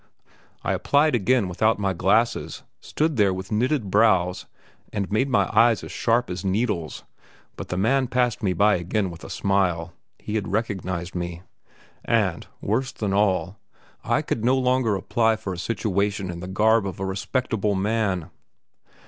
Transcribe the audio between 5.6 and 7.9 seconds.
as sharp as needles, but the